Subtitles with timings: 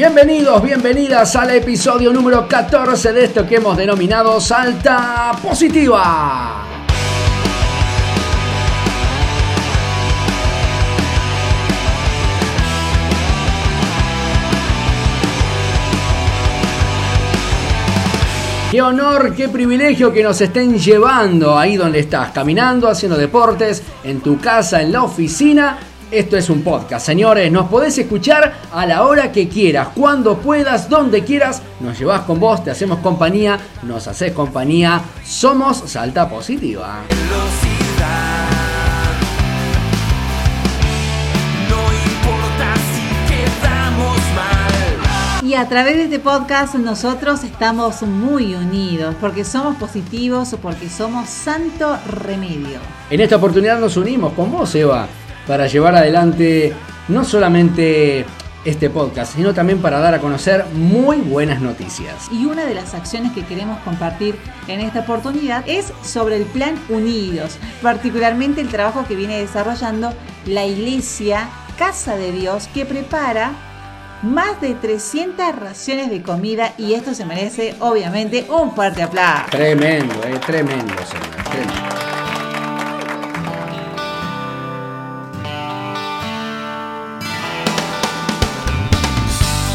[0.00, 6.64] Bienvenidos, bienvenidas al episodio número 14 de esto que hemos denominado Salta Positiva.
[18.70, 24.22] Qué honor, qué privilegio que nos estén llevando ahí donde estás, caminando, haciendo deportes, en
[24.22, 25.89] tu casa, en la oficina.
[26.10, 27.52] Esto es un podcast, señores.
[27.52, 31.62] Nos podés escuchar a la hora que quieras, cuando puedas, donde quieras.
[31.78, 35.00] Nos llevas con vos, te hacemos compañía, nos haces compañía.
[35.24, 37.02] Somos Salta Positiva.
[45.50, 50.88] Y a través de este podcast nosotros estamos muy unidos porque somos positivos o porque
[50.88, 52.78] somos santo remedio.
[53.10, 55.08] En esta oportunidad nos unimos con vos, Eva,
[55.50, 56.72] para llevar adelante
[57.08, 58.24] no solamente
[58.64, 62.28] este podcast, sino también para dar a conocer muy buenas noticias.
[62.30, 64.36] Y una de las acciones que queremos compartir
[64.68, 70.14] en esta oportunidad es sobre el plan Unidos, particularmente el trabajo que viene desarrollando
[70.46, 73.50] la iglesia Casa de Dios que prepara
[74.22, 79.50] más de 300 raciones de comida y esto se merece obviamente un fuerte aplauso.
[79.50, 81.69] Tremendo, eh, tremendo, señor, tremendo.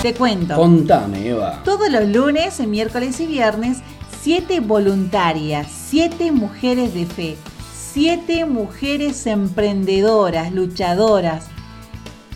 [0.05, 0.55] Te cuento.
[0.55, 1.63] Contame, Eva.
[1.65, 3.79] Todos los lunes, miércoles y viernes,
[4.21, 7.35] siete voluntarias, siete mujeres de fe,
[7.75, 11.47] siete mujeres emprendedoras, luchadoras,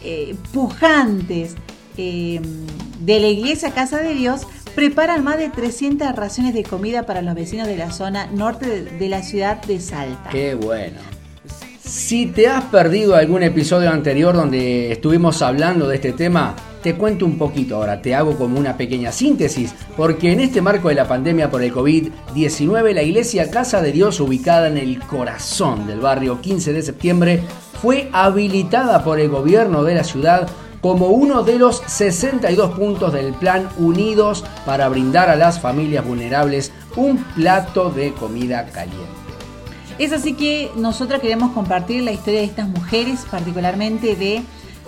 [0.03, 1.57] eh, pujantes,
[1.95, 2.41] eh,
[3.01, 7.35] de la iglesia Casa de Dios preparan más de 300 raciones de comida para los
[7.35, 10.31] vecinos de la zona norte de, de la ciudad de Salta.
[10.31, 10.97] Qué bueno.
[11.83, 17.25] Si te has perdido algún episodio anterior donde estuvimos hablando de este tema, te cuento
[17.25, 21.07] un poquito ahora, te hago como una pequeña síntesis, porque en este marco de la
[21.07, 26.41] pandemia por el COVID-19, la iglesia Casa de Dios, ubicada en el corazón del barrio
[26.41, 27.43] 15 de septiembre,
[27.81, 30.49] fue habilitada por el gobierno de la ciudad
[30.81, 36.71] como uno de los 62 puntos del plan Unidos para brindar a las familias vulnerables
[36.95, 39.07] un plato de comida caliente.
[39.97, 44.41] Es así que nosotros queremos compartir la historia de estas mujeres, particularmente de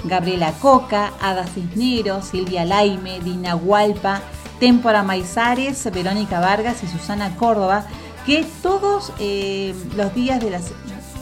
[0.03, 4.21] Gabriela Coca, Ada Cisneros, Silvia Laime, Dina Hualpa,
[4.59, 7.85] Témpora Maizares, Verónica Vargas y Susana Córdoba,
[8.25, 10.71] que todos eh, los días de las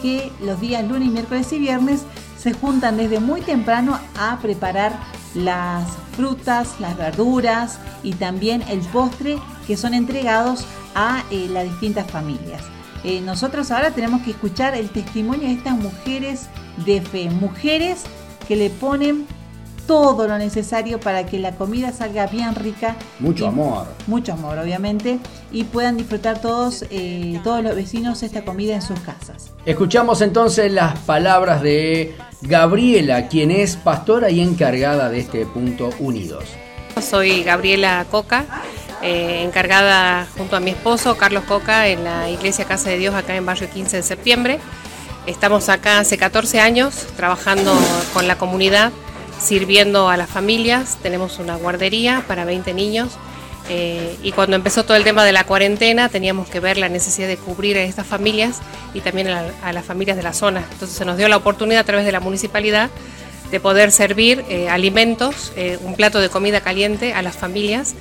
[0.01, 2.03] que los días lunes, miércoles y viernes
[2.37, 4.93] se juntan desde muy temprano a preparar
[5.35, 10.65] las frutas, las verduras y también el postre que son entregados
[10.95, 12.63] a eh, las distintas familias.
[13.03, 16.49] Eh, nosotros ahora tenemos que escuchar el testimonio de estas mujeres
[16.85, 18.03] de fe, mujeres
[18.49, 19.27] que le ponen
[19.87, 22.95] todo lo necesario para que la comida salga bien rica.
[23.19, 23.87] Mucho y- amor.
[24.07, 25.19] Mucho amor, obviamente,
[25.51, 29.51] y puedan disfrutar todos, eh, todos los vecinos esta comida en sus casas.
[29.65, 36.43] Escuchamos entonces las palabras de Gabriela, quien es pastora y encargada de este punto Unidos.
[37.01, 38.45] Soy Gabriela Coca,
[39.03, 43.35] eh, encargada junto a mi esposo Carlos Coca en la Iglesia Casa de Dios acá
[43.35, 44.59] en Barrio 15 de septiembre.
[45.29, 47.71] Estamos acá hace 14 años trabajando
[48.13, 48.91] con la comunidad,
[49.39, 50.97] sirviendo a las familias.
[51.03, 53.09] Tenemos una guardería para 20 niños
[53.69, 57.27] eh, y cuando empezó todo el tema de la cuarentena teníamos que ver la necesidad
[57.27, 58.57] de cubrir a estas familias
[58.95, 60.63] y también a, la- a las familias de la zona.
[60.71, 62.89] Entonces se nos dio la oportunidad a través de la municipalidad
[63.51, 67.95] de poder servir eh, alimentos, eh, un plato de comida caliente a las familias.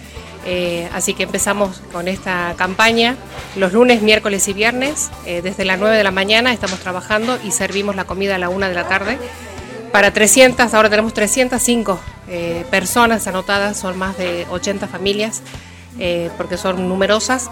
[0.46, 3.16] Eh, así que empezamos con esta campaña
[3.56, 5.10] los lunes, miércoles y viernes.
[5.24, 8.68] desde las 9 de la mañana estamos trabajando y servimos la comida a la 1
[8.68, 9.18] de la tarde.
[9.92, 11.98] Para 300, ahora tenemos 305
[12.28, 15.42] eh, personas anotadas, son más de 80 familias,
[16.36, 17.50] porque son numerosas.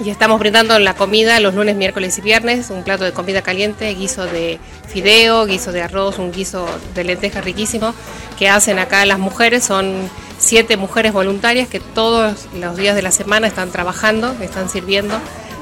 [0.00, 3.94] Y estamos brindando la comida los lunes, miércoles y viernes, un plato de comida caliente,
[3.94, 7.94] guiso de fideo, guiso de arroz, un guiso de lenteja riquísimo
[8.36, 9.64] que hacen acá las mujeres.
[9.64, 15.14] Son siete mujeres voluntarias que todos los días de la semana están trabajando, están sirviendo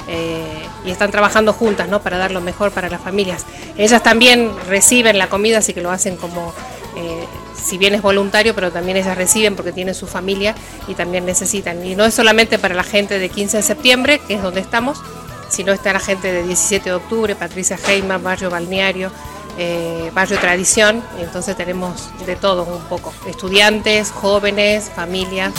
[0.08, 0.44] eh,
[0.84, 2.00] y están trabajando juntas ¿no?
[2.00, 3.44] para dar lo mejor para las familias.
[3.76, 6.55] Ellas también reciben la comida, así que lo hacen como,
[6.96, 7.26] eh,
[7.62, 10.55] si bien es voluntario, pero también ellas reciben porque tienen su familia
[10.88, 11.85] y también necesitan.
[11.85, 15.00] Y no es solamente para la gente de 15 de septiembre, que es donde estamos,
[15.49, 19.11] sino está la gente de 17 de octubre, Patricia Heima, Barrio Balneario,
[19.59, 25.53] eh, Barrio Tradición, entonces tenemos de todo un poco, estudiantes, jóvenes, familias.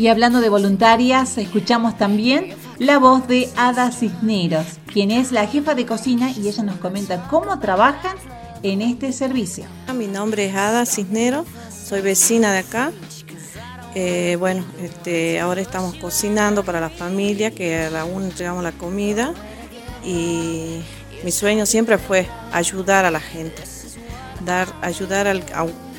[0.00, 5.74] Y hablando de voluntarias, escuchamos también la voz de Ada Cisneros, quien es la jefa
[5.74, 8.16] de cocina y ella nos comenta cómo trabajan
[8.62, 9.66] en este servicio.
[9.94, 12.92] Mi nombre es Ada Cisneros, soy vecina de acá.
[13.94, 19.34] Eh, bueno, este, ahora estamos cocinando para la familia, que aún entregamos la comida
[20.02, 20.80] y
[21.24, 23.62] mi sueño siempre fue ayudar a la gente,
[24.46, 25.44] dar, ayudar al,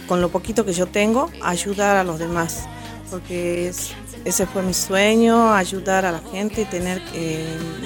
[0.07, 2.67] con lo poquito que yo tengo, ayudar a los demás,
[3.11, 3.91] porque es,
[4.23, 7.45] ese fue mi sueño, ayudar a la gente y tener, eh,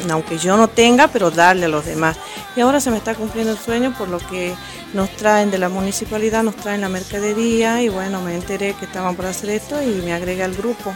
[0.10, 2.16] aunque yo no tenga, pero darle a los demás.
[2.56, 4.54] Y ahora se me está cumpliendo el sueño por lo que
[4.94, 9.16] nos traen de la municipalidad, nos traen la mercadería y bueno, me enteré que estaban
[9.16, 10.94] por hacer esto y me agregué al grupo.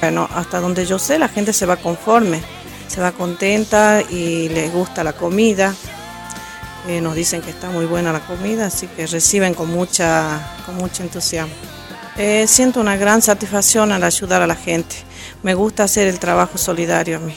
[0.00, 2.40] Bueno, hasta donde yo sé, la gente se va conforme,
[2.88, 5.74] se va contenta y les gusta la comida.
[6.88, 10.76] Eh, nos dicen que está muy buena la comida, así que reciben con mucha, con
[10.76, 11.54] mucho entusiasmo.
[12.16, 14.96] Eh, siento una gran satisfacción al ayudar a la gente.
[15.42, 17.34] Me gusta hacer el trabajo solidario a mí.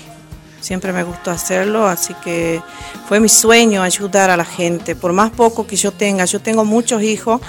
[0.59, 2.61] Siempre me gustó hacerlo, así que
[3.07, 6.25] fue mi sueño ayudar a la gente, por más poco que yo tenga.
[6.25, 7.41] Yo tengo muchos hijos,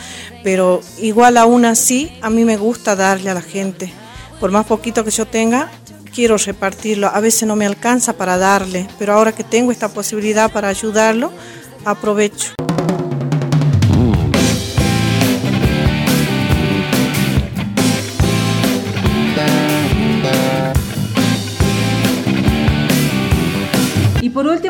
[0.43, 3.93] pero igual aún así a mí me gusta darle a la gente.
[4.41, 5.71] Por más poquito que yo tenga,
[6.15, 7.09] quiero repartirlo.
[7.09, 11.33] A veces no me alcanza para darle, pero ahora que tengo esta posibilidad para ayudarlo,
[11.85, 12.55] aprovecho.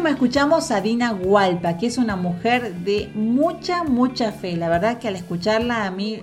[0.08, 4.56] Último escuchamos a Dina Hualpa, que es una mujer de mucha, mucha fe.
[4.56, 6.22] La verdad que al escucharla a mí,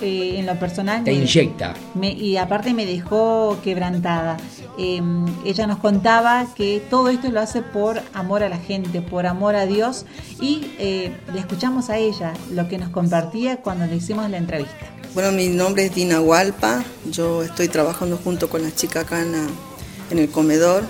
[0.00, 1.04] eh, en lo personal...
[1.04, 1.74] Te inyecta.
[2.00, 4.36] y aparte me dejó quebrantada.
[4.78, 9.26] Em, ella nos contaba que todo esto lo hace por amor a la gente, por
[9.26, 10.04] amor a Dios.
[10.40, 14.86] Y eh, le escuchamos a ella lo que nos compartía cuando le hicimos la entrevista.
[15.14, 16.84] Bueno, mi nombre es Dina Hualpa.
[17.10, 20.84] Yo estoy trabajando junto con la chica acá en el comedor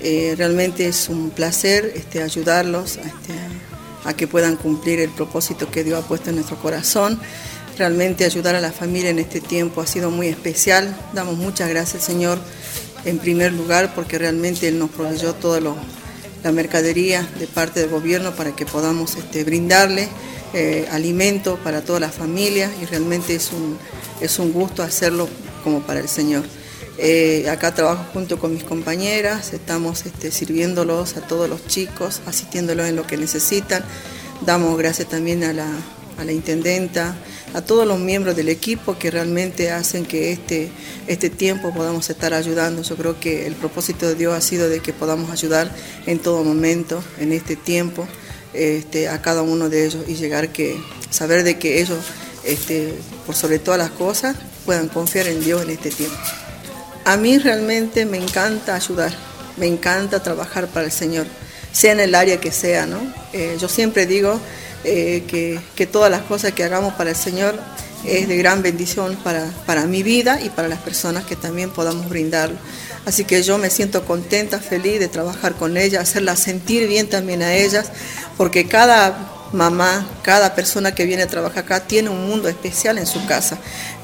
[0.00, 3.34] eh, realmente es un placer este, ayudarlos este,
[4.04, 7.20] a que puedan cumplir el propósito que Dios ha puesto en nuestro corazón.
[7.78, 10.96] Realmente ayudar a la familia en este tiempo ha sido muy especial.
[11.12, 12.38] Damos muchas gracias, Señor,
[13.04, 18.34] en primer lugar, porque realmente Él nos proveyó toda la mercadería de parte del gobierno
[18.34, 20.08] para que podamos este, brindarle
[20.54, 23.76] eh, alimento para toda la familia y realmente es un,
[24.20, 25.28] es un gusto hacerlo
[25.64, 26.44] como para el Señor.
[26.98, 32.86] Eh, acá trabajo junto con mis compañeras, estamos este, sirviéndolos a todos los chicos, asistiéndolos
[32.88, 33.84] en lo que necesitan.
[34.46, 37.14] Damos gracias también a la, intendenta,
[37.52, 40.70] a todos los miembros del equipo que realmente hacen que este,
[41.06, 42.82] este tiempo podamos estar ayudando.
[42.82, 45.70] Yo creo que el propósito de Dios ha sido de que podamos ayudar
[46.06, 48.08] en todo momento, en este tiempo,
[48.54, 51.98] este, a cada uno de ellos y llegar que, saber de que ellos,
[52.44, 52.94] este,
[53.26, 54.34] por sobre todas las cosas,
[54.64, 56.16] puedan confiar en Dios en este tiempo.
[57.06, 59.12] A mí realmente me encanta ayudar,
[59.56, 61.28] me encanta trabajar para el Señor,
[61.70, 62.98] sea en el área que sea, ¿no?
[63.32, 64.40] Eh, yo siempre digo
[64.82, 67.60] eh, que, todas las cosas que hagamos para el Señor
[68.04, 72.08] es de gran bendición para, para mi vida y para las personas que también podamos
[72.08, 72.56] brindarlo.
[73.04, 77.40] Así que yo me siento contenta, feliz de trabajar con ellas, hacerlas sentir bien también
[77.40, 77.86] a ellas,
[78.36, 83.06] porque cada mamá, cada persona que viene a trabajar acá tiene un mundo especial en
[83.06, 83.58] su casa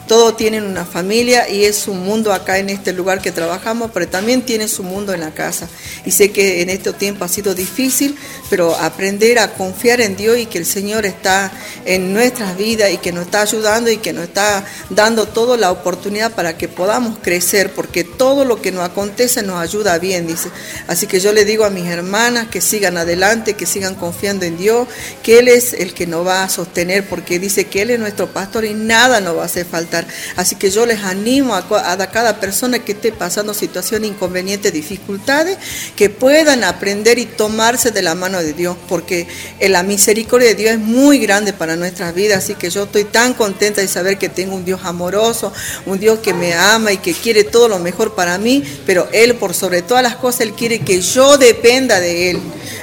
[0.06, 4.08] todos tienen una familia y es su mundo acá en este lugar que trabajamos, pero
[4.08, 5.68] también tienen su mundo en la casa.
[6.04, 8.16] Y sé que en este tiempo ha sido difícil,
[8.50, 11.52] pero aprender a confiar en Dios y que el Señor está
[11.84, 15.70] en nuestras vidas y que nos está ayudando y que nos está dando toda la
[15.70, 20.48] oportunidad para que podamos crecer, porque todo lo que nos acontece nos ayuda bien, dice.
[20.88, 24.58] Así que yo le digo a mis hermanas que sigan adelante, que sigan confiando en
[24.58, 24.88] Dios,
[25.22, 28.32] que Él es el que nos va a sostener, porque dice que Él es nuestro
[28.32, 29.91] pastor y nada nos va a hacer falta
[30.36, 35.58] Así que yo les animo a, cada persona que esté pasando situaciones inconvenientes, dificultades,
[35.96, 39.26] que puedan aprender y tomarse de la mano de Dios, porque
[39.60, 42.44] la misericordia de Dios es muy grande para nuestras vidas.
[42.44, 45.52] Así que yo estoy tan contenta de saber que tengo un Dios amoroso,
[45.86, 49.34] un Dios que me ama y que quiere todo lo mejor para mí, pero Él
[49.36, 52.40] por sobre todas las cosas, Él quiere que yo dependa de Él.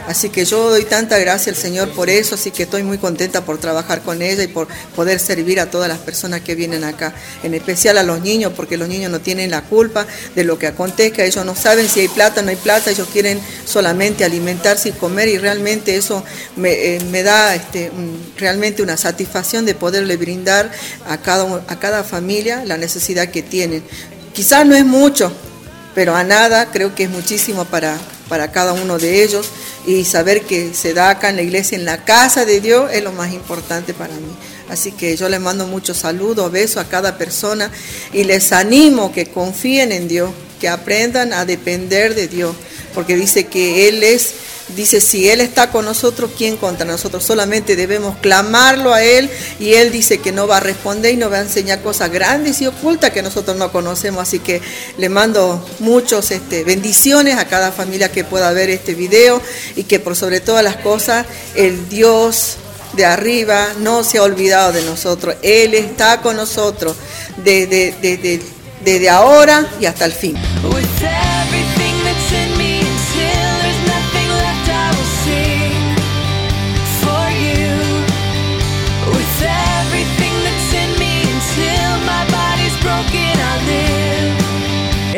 [0.08, 3.46] Así que yo doy tanta gracia al Señor por eso, así que estoy muy contenta
[3.46, 7.14] por trabajar con ella y por poder servir a todas las personas que vienen acá
[7.44, 10.06] en especial a los niños, porque los niños no tienen la culpa
[10.36, 13.08] de lo que acontezca, ellos no saben si hay plata o no hay plata, ellos
[13.12, 16.24] quieren solamente alimentarse y comer y realmente eso
[16.56, 17.92] me, eh, da este,
[18.38, 20.72] realmente una satisfacción de poderle brindar
[21.08, 23.84] a cada, a cada familia la necesidad que tienen.
[24.34, 25.32] Quizás no es mucho,
[26.00, 27.98] pero a nada creo que es muchísimo para,
[28.30, 29.50] para cada uno de ellos
[29.86, 33.04] y saber que se da acá en la iglesia, en la casa de Dios, es
[33.04, 34.32] lo más importante para mí.
[34.70, 37.70] Así que yo les mando muchos saludos, besos a cada persona
[38.14, 42.56] y les animo que confíen en Dios, que aprendan a depender de Dios,
[42.96, 44.36] porque dice que Él es
[44.76, 47.24] Dice, si Él está con nosotros, ¿quién contra nosotros?
[47.24, 51.32] Solamente debemos clamarlo a Él y Él dice que no va a responder y nos
[51.32, 54.22] va a enseñar cosas grandes y ocultas que nosotros no conocemos.
[54.22, 54.62] Así que
[54.98, 59.42] le mando muchos este, bendiciones a cada familia que pueda ver este video
[59.76, 62.58] y que por sobre todas las cosas el Dios
[62.94, 65.36] de arriba no se ha olvidado de nosotros.
[65.42, 66.96] Él está con nosotros
[67.38, 68.42] desde, desde,
[68.84, 70.36] desde ahora y hasta el fin.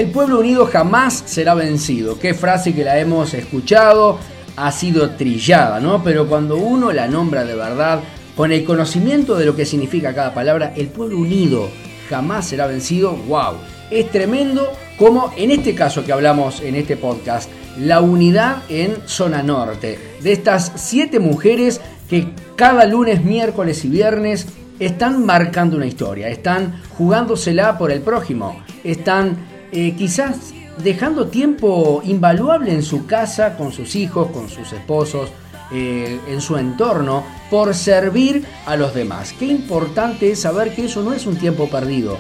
[0.02, 2.18] El pueblo unido jamás será vencido.
[2.18, 4.18] Qué frase que la hemos escuchado,
[4.56, 6.04] ha sido trillada, ¿no?
[6.04, 8.00] Pero cuando uno la nombra de verdad,
[8.36, 11.70] con el conocimiento de lo que significa cada palabra, el pueblo unido
[12.10, 13.12] jamás será vencido.
[13.12, 13.58] ¡Wow!
[13.92, 19.44] Es tremendo como en este caso que hablamos en este podcast, la unidad en zona
[19.44, 20.00] norte.
[20.20, 21.80] De estas siete mujeres
[22.10, 24.48] que cada lunes, miércoles y viernes
[24.80, 32.74] están marcando una historia, están jugándosela por el prójimo, están eh, quizás dejando tiempo invaluable
[32.74, 35.30] en su casa, con sus hijos, con sus esposos,
[35.72, 39.34] eh, en su entorno, por servir a los demás.
[39.38, 42.18] Qué importante es saber que eso no es un tiempo perdido,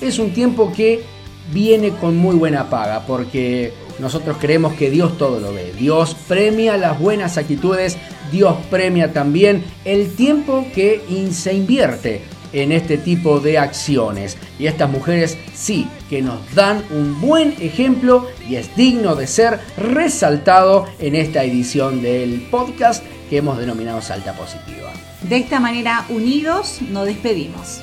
[0.00, 1.04] es un tiempo que
[1.52, 5.72] viene con muy buena paga, porque nosotros creemos que Dios todo lo ve.
[5.76, 7.98] Dios premia las buenas actitudes,
[8.30, 14.36] Dios premia también el tiempo que se invierte en este tipo de acciones.
[14.58, 19.60] Y estas mujeres sí que nos dan un buen ejemplo y es digno de ser
[19.76, 24.92] resaltado en esta edición del podcast que hemos denominado Salta Positiva.
[25.22, 27.80] De esta manera, unidos, nos despedimos.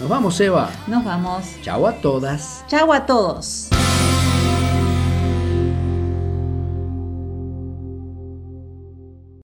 [0.00, 0.70] Nos vamos, Eva.
[0.86, 1.44] Nos vamos.
[1.62, 2.64] Chau a todas.
[2.68, 3.68] Chau a todos.